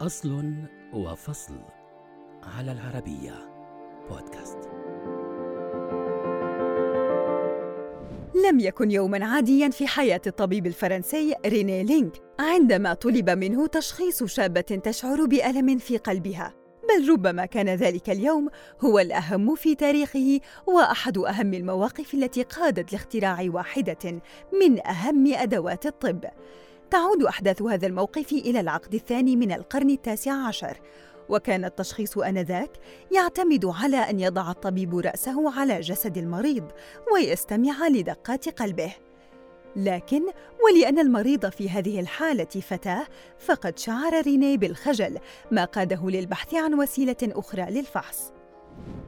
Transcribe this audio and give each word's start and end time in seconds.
أصل 0.00 0.54
وفصل 0.92 1.54
على 2.42 2.72
العربية 2.72 3.34
بودكاست. 4.10 4.58
لم 8.46 8.60
يكن 8.60 8.90
يوما 8.90 9.24
عاديا 9.26 9.68
في 9.68 9.86
حياة 9.86 10.20
الطبيب 10.26 10.66
الفرنسي 10.66 11.34
ريني 11.46 11.84
لينك 11.84 12.12
عندما 12.38 12.94
طلب 12.94 13.30
منه 13.30 13.66
تشخيص 13.66 14.24
شابة 14.24 14.60
تشعر 14.60 15.24
بألم 15.24 15.78
في 15.78 15.96
قلبها. 15.96 16.54
بل 16.88 17.10
ربما 17.10 17.46
كان 17.46 17.68
ذلك 17.68 18.10
اليوم 18.10 18.48
هو 18.80 18.98
الأهم 18.98 19.54
في 19.54 19.74
تاريخه 19.74 20.40
وأحد 20.66 21.18
أهم 21.18 21.54
المواقف 21.54 22.14
التي 22.14 22.42
قادت 22.42 22.92
لاختراع 22.92 23.46
واحدة 23.48 24.20
من 24.60 24.86
أهم 24.86 25.34
أدوات 25.34 25.86
الطب. 25.86 26.24
تعود 26.90 27.22
أحداث 27.22 27.62
هذا 27.62 27.86
الموقف 27.86 28.32
إلى 28.32 28.60
العقد 28.60 28.94
الثاني 28.94 29.36
من 29.36 29.52
القرن 29.52 29.90
التاسع 29.90 30.32
عشر 30.32 30.80
وكان 31.28 31.64
التشخيص 31.64 32.18
آنذاك 32.18 32.70
يعتمد 33.12 33.64
على 33.64 33.96
أن 33.96 34.20
يضع 34.20 34.50
الطبيب 34.50 34.98
رأسه 34.98 35.60
على 35.60 35.80
جسد 35.80 36.18
المريض 36.18 36.64
ويستمع 37.14 37.88
لدقات 37.88 38.48
قلبه. 38.48 38.92
لكن 39.76 40.22
ولأن 40.64 40.98
المريض 40.98 41.48
في 41.48 41.70
هذه 41.70 42.00
الحالة 42.00 42.44
فتاة 42.44 43.06
فقد 43.38 43.78
شعر 43.78 44.20
ريني 44.20 44.56
بالخجل 44.56 45.18
ما 45.50 45.64
قاده 45.64 46.10
للبحث 46.10 46.54
عن 46.54 46.74
وسيلة 46.74 47.16
أخرى 47.22 47.62
للفحص. 47.70 48.32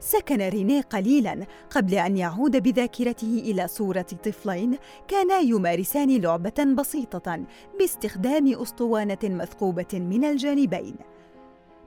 سكن 0.00 0.48
ريني 0.48 0.80
قليلا 0.80 1.46
قبل 1.70 1.94
أن 1.94 2.16
يعود 2.16 2.62
بذاكرته 2.62 3.42
إلى 3.44 3.68
صورة 3.68 4.06
طفلين 4.24 4.78
كانا 5.08 5.38
يمارسان 5.38 6.16
لعبة 6.16 6.74
بسيطة 6.78 7.40
باستخدام 7.78 8.62
أسطوانة 8.62 9.18
مثقوبة 9.24 9.88
من 9.94 10.24
الجانبين. 10.24 10.96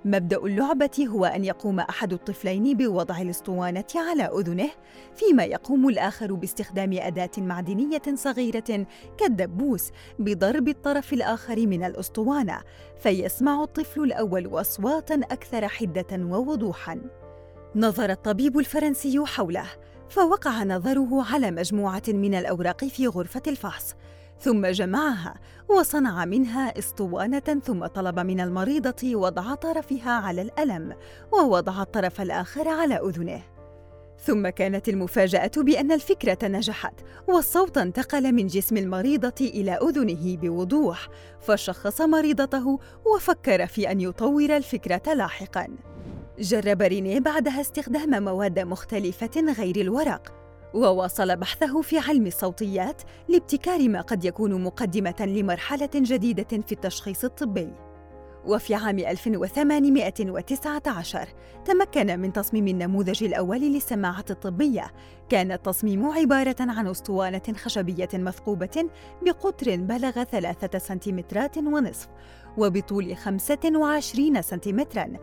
مبدأ 0.05 0.37
اللعبة 0.37 1.05
هو 1.07 1.25
أن 1.25 1.45
يقوم 1.45 1.79
أحد 1.79 2.13
الطفلين 2.13 2.77
بوضع 2.77 3.21
الأسطوانة 3.21 3.83
على 3.95 4.23
أذنه 4.23 4.69
فيما 5.15 5.43
يقوم 5.43 5.89
الآخر 5.89 6.33
باستخدام 6.33 6.93
أداة 6.93 7.31
معدنية 7.37 8.01
صغيرة 8.15 8.85
كالدبوس 9.17 9.91
بضرب 10.19 10.67
الطرف 10.67 11.13
الآخر 11.13 11.67
من 11.67 11.83
الأسطوانة 11.83 12.61
فيسمع 12.99 13.63
الطفل 13.63 14.03
الأول 14.03 14.47
أصواتا 14.61 15.15
أكثر 15.15 15.67
حدة 15.67 16.25
ووضوحا. 16.25 17.22
نظر 17.75 18.09
الطبيب 18.09 18.59
الفرنسي 18.59 19.25
حوله 19.25 19.65
فوقع 20.09 20.63
نظره 20.63 21.33
على 21.33 21.51
مجموعة 21.51 22.03
من 22.07 22.35
الأوراق 22.35 22.85
في 22.85 23.07
غرفة 23.07 23.41
الفحص 23.47 23.95
ثم 24.39 24.65
جمعها 24.65 25.33
وصنع 25.69 26.25
منها 26.25 26.79
اسطوانة 26.79 27.61
ثم 27.65 27.85
طلب 27.85 28.19
من 28.19 28.39
المريضة 28.39 29.15
وضع 29.15 29.55
طرفها 29.55 30.11
على 30.11 30.41
الألم 30.41 30.95
ووضع 31.31 31.81
الطرف 31.81 32.21
الآخر 32.21 32.67
على 32.67 32.95
أذنه. 32.95 33.41
ثم 34.25 34.49
كانت 34.49 34.89
المفاجأة 34.89 35.51
بأن 35.57 35.91
الفكرة 35.91 36.47
نجحت 36.47 36.93
والصوت 37.27 37.77
انتقل 37.77 38.31
من 38.31 38.47
جسم 38.47 38.77
المريضة 38.77 39.33
إلى 39.41 39.71
أذنه 39.71 40.37
بوضوح 40.37 41.07
فشخص 41.41 42.01
مريضته 42.01 42.79
وفكر 43.05 43.67
في 43.67 43.91
أن 43.91 44.01
يطور 44.01 44.57
الفكرة 44.57 45.13
لاحقا. 45.13 45.67
جرب 46.39 46.81
رينيه 46.81 47.19
بعدها 47.19 47.61
استخدام 47.61 48.23
مواد 48.23 48.59
مختلفة 48.59 49.53
غير 49.57 49.75
الورق 49.75 50.33
وواصل 50.73 51.35
بحثه 51.35 51.81
في 51.81 51.97
علم 51.97 52.27
الصوتيات 52.27 53.01
لابتكار 53.29 53.89
ما 53.89 54.01
قد 54.01 54.25
يكون 54.25 54.63
مقدمة 54.63 55.15
لمرحلة 55.19 55.89
جديدة 55.95 56.61
في 56.67 56.71
التشخيص 56.71 57.23
الطبي. 57.23 57.73
وفي 58.45 58.75
عام 58.75 58.99
1819 58.99 61.27
تمكن 61.65 62.19
من 62.19 62.33
تصميم 62.33 62.67
النموذج 62.67 63.23
الأول 63.23 63.59
للسماعة 63.59 64.25
الطبية. 64.29 64.91
كان 65.29 65.51
التصميم 65.51 66.05
عبارة 66.05 66.55
عن 66.59 66.87
أسطوانة 66.87 67.41
خشبية 67.55 68.09
مثقوبة 68.13 68.89
بقطر 69.21 69.75
بلغ 69.75 70.23
ثلاثة 70.23 70.79
سنتيمترات 70.79 71.57
ونصف 71.57 72.07
وبطول 72.57 73.15
25 73.15 74.41
سنتيمتراً 74.41 75.13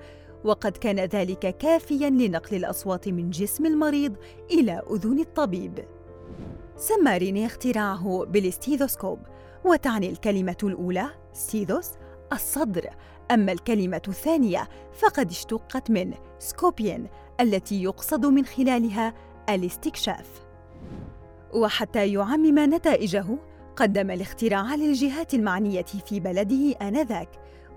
وقد 0.45 0.73
كان 0.73 1.01
ذلك 1.01 1.57
كافيا 1.59 2.11
لنقل 2.11 2.57
الأصوات 2.57 3.09
من 3.09 3.31
جسم 3.31 3.67
المريض 3.67 4.17
إلى 4.51 4.83
أذن 4.91 5.21
الطبيب. 5.21 5.85
سمى 6.77 7.19
ريني 7.19 7.47
اختراعه 7.47 8.25
بالاستيثوسكوب 8.25 9.19
وتعني 9.65 10.11
الكلمة 10.11 10.57
الأولى 10.63 11.07
ستيثوس 11.33 11.91
الصدر. 12.33 12.91
أما 13.31 13.53
الكلمة 13.53 14.03
الثانية 14.09 14.69
فقد 14.93 15.31
اشتقت 15.31 15.91
من 15.91 16.15
سكوبين 16.39 17.07
التي 17.41 17.83
يقصد 17.83 18.27
من 18.27 18.45
خلالها 18.45 19.15
الاستكشاف 19.49 20.27
وحتى 21.55 22.13
يعمم 22.13 22.59
نتائجه 22.75 23.27
قدم 23.81 24.11
الاختراع 24.11 24.75
للجهات 24.75 25.35
المعنية 25.35 25.83
في 25.83 26.21
بلده 26.21 26.75
آنذاك 26.83 27.29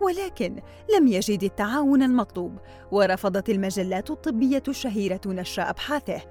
ولكن 0.01 0.61
لم 0.97 1.07
يجد 1.07 1.43
التعاون 1.43 2.03
المطلوب 2.03 2.57
ورفضت 2.91 3.49
المجلات 3.49 4.11
الطبية 4.11 4.63
الشهيرة 4.67 5.21
نشر 5.25 5.69
أبحاثه. 5.69 6.21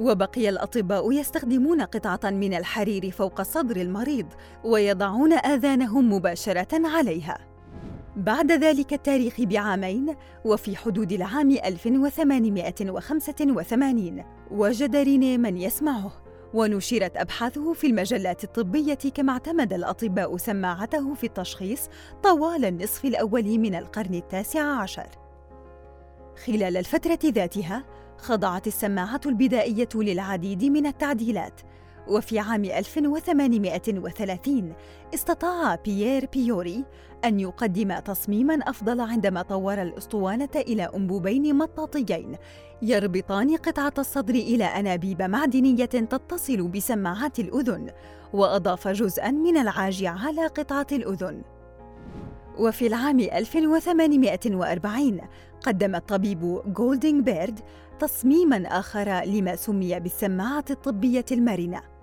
وبقي 0.00 0.48
الأطباء 0.48 1.12
يستخدمون 1.12 1.82
قطعة 1.82 2.30
من 2.30 2.54
الحرير 2.54 3.10
فوق 3.10 3.42
صدر 3.42 3.76
المريض 3.76 4.26
ويضعون 4.64 5.32
آذانهم 5.32 6.12
مباشرة 6.12 6.88
عليها. 6.88 7.38
بعد 8.16 8.52
ذلك 8.52 8.92
التاريخ 8.92 9.40
بعامين 9.40 10.14
وفي 10.44 10.76
حدود 10.76 11.12
العام 11.12 11.50
1885 11.50 14.24
وجد 14.50 14.96
ريني 14.96 15.38
من 15.38 15.56
يسمعه. 15.56 16.25
ونشرت 16.56 17.16
أبحاثه 17.16 17.72
في 17.72 17.86
المجلات 17.86 18.44
الطبية 18.44 18.98
كما 19.14 19.32
اعتمد 19.32 19.72
الأطباء 19.72 20.36
سماعته 20.36 21.14
في 21.14 21.24
التشخيص 21.24 21.88
طوال 22.22 22.64
النصف 22.64 23.04
الأول 23.04 23.58
من 23.58 23.74
القرن 23.74 24.14
التاسع 24.14 24.80
عشر. 24.80 25.06
خلال 26.46 26.76
الفترة 26.76 27.18
ذاتها 27.24 27.84
خضعت 28.18 28.66
السماعة 28.66 29.20
البدائية 29.26 29.88
للعديد 29.94 30.64
من 30.64 30.86
التعديلات 30.86 31.60
وفي 32.08 32.38
عام 32.38 32.64
1830 32.64 34.72
استطاع 35.14 35.74
بيير 35.74 36.28
بيوري 36.32 36.84
أن 37.24 37.40
يقدم 37.40 37.98
تصميماً 37.98 38.54
أفضل 38.54 39.00
عندما 39.00 39.42
طور 39.42 39.82
الأسطوانة 39.82 40.48
إلى 40.56 40.90
أنبوبين 40.94 41.54
مطاطيين 41.54 42.36
يربطان 42.82 43.56
قطعة 43.56 43.92
الصدر 43.98 44.34
إلى 44.34 44.64
أنابيب 44.64 45.22
معدنية 45.22 45.84
تتصل 45.84 46.68
بسماعات 46.68 47.38
الأذن 47.38 47.90
وأضاف 48.32 48.88
جزءاً 48.88 49.30
من 49.30 49.56
العاج 49.56 50.04
على 50.04 50.46
قطعة 50.46 50.86
الأذن. 50.92 51.42
وفي 52.58 52.86
العام 52.86 53.20
1840 53.20 55.20
قدم 55.62 55.94
الطبيب 55.94 56.62
جولدينغ 56.66 57.20
بيرد 57.20 57.60
تصميماً 58.00 58.62
آخر 58.66 59.24
لما 59.24 59.56
سمي 59.56 60.00
بالسماعة 60.00 60.64
الطبية 60.70 61.24
المرنة. 61.32 61.95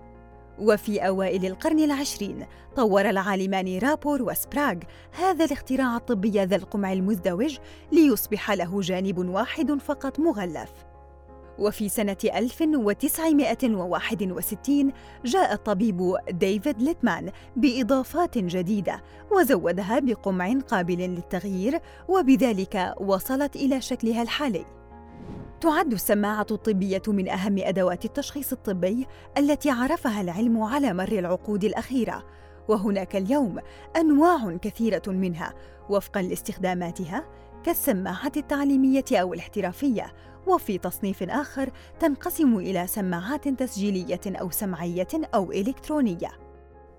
وفي 0.58 1.00
أوائل 1.00 1.46
القرن 1.46 1.78
العشرين 1.78 2.46
طور 2.76 3.10
العالمان 3.10 3.78
رابور 3.78 4.22
وسبراغ 4.22 4.76
هذا 5.12 5.44
الاختراع 5.44 5.96
الطبي 5.96 6.44
ذا 6.44 6.56
القمع 6.56 6.92
المزدوج 6.92 7.58
ليصبح 7.92 8.50
له 8.50 8.80
جانب 8.80 9.18
واحد 9.18 9.80
فقط 9.80 10.20
مغلف. 10.20 10.70
وفي 11.58 11.88
سنة 11.88 12.16
1961 12.24 14.92
جاء 15.24 15.52
الطبيب 15.52 16.16
ديفيد 16.30 16.82
ليتمان 16.82 17.30
بإضافات 17.56 18.38
جديدة 18.38 19.02
وزودها 19.30 19.98
بقمع 19.98 20.52
قابل 20.68 20.98
للتغيير 20.98 21.80
وبذلك 22.08 22.94
وصلت 23.00 23.56
إلى 23.56 23.80
شكلها 23.80 24.22
الحالي. 24.22 24.64
تعد 25.64 25.92
السماعة 25.92 26.46
الطبية 26.50 27.02
من 27.08 27.28
أهم 27.28 27.58
أدوات 27.58 28.04
التشخيص 28.04 28.52
الطبي 28.52 29.06
التي 29.38 29.70
عرفها 29.70 30.20
العلم 30.20 30.62
على 30.62 30.94
مر 30.94 31.12
العقود 31.12 31.64
الأخيرة، 31.64 32.24
وهناك 32.68 33.16
اليوم 33.16 33.58
أنواع 33.96 34.56
كثيرة 34.56 35.02
منها 35.06 35.54
وفقًا 35.90 36.22
لاستخداماتها 36.22 37.24
كالسماعة 37.64 38.32
التعليمية 38.36 39.04
أو 39.12 39.34
الاحترافية، 39.34 40.12
وفي 40.46 40.78
تصنيف 40.78 41.22
آخر 41.22 41.70
تنقسم 42.00 42.56
إلى 42.56 42.86
سماعات 42.86 43.48
تسجيلية 43.48 44.20
أو 44.26 44.50
سمعية 44.50 45.08
أو 45.34 45.52
إلكترونية. 45.52 46.43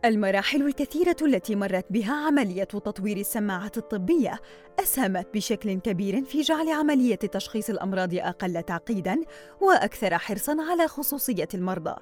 المراحل 0.05 0.61
الكثيرة 0.61 1.15
التي 1.21 1.55
مرت 1.55 1.85
بها 1.89 2.13
عملية 2.13 2.63
تطوير 2.63 3.17
السماعات 3.17 3.77
الطبية 3.77 4.39
أسهمت 4.79 5.27
بشكل 5.33 5.79
كبير 5.79 6.23
في 6.23 6.41
جعل 6.41 6.69
عملية 6.69 7.15
تشخيص 7.15 7.69
الأمراض 7.69 8.13
أقل 8.13 8.63
تعقيداً 8.63 9.21
وأكثر 9.61 10.17
حرصاً 10.17 10.57
على 10.69 10.87
خصوصية 10.87 11.47
المرضى. 11.53 11.95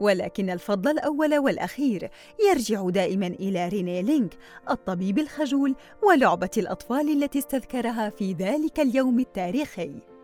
ولكن 0.00 0.50
الفضل 0.50 0.90
الأول 0.90 1.38
والأخير 1.38 2.10
يرجع 2.50 2.88
دائماً 2.88 3.26
إلى 3.26 3.68
ريني 3.68 4.02
لينك 4.02 4.34
الطبيب 4.70 5.18
الخجول 5.18 5.74
ولعبة 6.02 6.50
الأطفال 6.56 7.22
التي 7.22 7.38
استذكرها 7.38 8.10
في 8.10 8.32
ذلك 8.32 8.80
اليوم 8.80 9.18
التاريخي. 9.20 10.17